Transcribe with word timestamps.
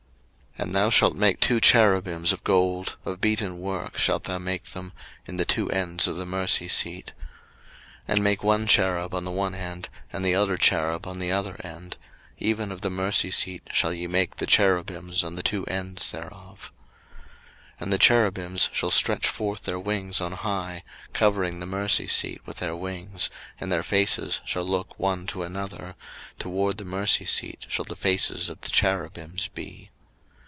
02:025:018 0.59 0.67
And 0.69 0.75
thou 0.75 0.89
shalt 0.91 1.15
make 1.15 1.39
two 1.39 1.59
cherubims 1.61 2.31
of 2.33 2.43
gold, 2.43 2.95
of 3.05 3.19
beaten 3.21 3.57
work 3.59 3.97
shalt 3.97 4.25
thou 4.25 4.37
make 4.37 4.65
them, 4.73 4.91
in 5.25 5.37
the 5.37 5.45
two 5.45 5.71
ends 5.71 6.07
of 6.09 6.17
the 6.17 6.25
mercy 6.25 6.67
seat. 6.67 7.13
02:025:019 8.03 8.05
And 8.09 8.23
make 8.23 8.43
one 8.43 8.67
cherub 8.67 9.15
on 9.15 9.23
the 9.23 9.31
one 9.31 9.55
end, 9.55 9.87
and 10.13 10.23
the 10.25 10.35
other 10.35 10.57
cherub 10.57 11.07
on 11.07 11.17
the 11.19 11.31
other 11.31 11.59
end: 11.65 11.95
even 12.37 12.69
of 12.71 12.81
the 12.81 12.89
mercy 12.91 13.31
seat 13.31 13.69
shall 13.71 13.91
ye 13.93 14.07
make 14.07 14.35
the 14.35 14.45
cherubims 14.45 15.23
on 15.23 15.35
the 15.35 15.41
two 15.41 15.65
ends 15.65 16.11
thereof. 16.11 16.69
02:025:020 17.19 17.29
And 17.79 17.93
the 17.93 17.97
cherubims 17.97 18.69
shall 18.73 18.91
stretch 18.91 19.27
forth 19.29 19.63
their 19.63 19.79
wings 19.79 20.19
on 20.21 20.33
high, 20.33 20.83
covering 21.13 21.59
the 21.59 21.65
mercy 21.65 22.07
seat 22.07 22.41
with 22.45 22.57
their 22.57 22.75
wings, 22.75 23.29
and 23.59 23.71
their 23.71 23.83
faces 23.83 24.41
shall 24.45 24.65
look 24.65 24.99
one 24.99 25.25
to 25.27 25.43
another; 25.43 25.95
toward 26.37 26.77
the 26.77 26.85
mercy 26.85 27.25
seat 27.25 27.65
shall 27.69 27.85
the 27.85 27.95
faces 27.95 28.47
of 28.49 28.59
the 28.61 28.69
cherubims 28.69 29.47
be. 29.47 29.89